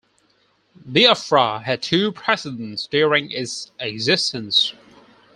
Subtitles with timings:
[0.83, 4.73] Biafra had two presidents during its existence.